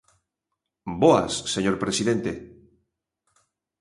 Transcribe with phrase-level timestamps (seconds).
[1.01, 2.31] Boas, señor presidente.